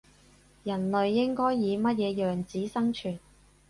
[0.63, 3.19] 人類應該以乜嘢樣子生存